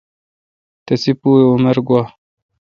تسی 0.85 1.11
پو 1.19 1.29
اؘ 1.39 1.47
عمر 1.53 1.77
گوا۔ 1.87 2.01